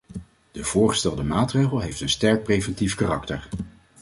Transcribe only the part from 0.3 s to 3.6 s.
De voorgestelde maatregel heeft een sterk preventief karakter.